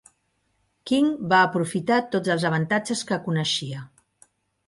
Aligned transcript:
King 0.91 1.09
va 1.33 1.41
aprofitar 1.49 1.99
tots 2.15 2.33
els 2.35 2.45
avantatges 2.51 3.05
que 3.11 3.19
coneixia. 3.27 3.85